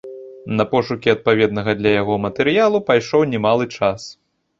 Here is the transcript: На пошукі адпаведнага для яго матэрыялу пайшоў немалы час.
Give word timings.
На 0.59 0.63
пошукі 0.69 1.11
адпаведнага 1.15 1.75
для 1.81 1.91
яго 2.01 2.15
матэрыялу 2.25 2.81
пайшоў 2.89 3.27
немалы 3.35 3.69
час. 3.77 4.01